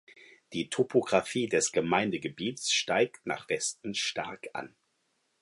Die 0.53 0.67
Topographie 0.67 1.45
des 1.47 1.71
Gemeindegebiets 1.71 2.71
steigt 2.71 3.23
nach 3.27 3.47
Westen 3.49 3.93
stark 3.93 4.49
an. 4.53 4.75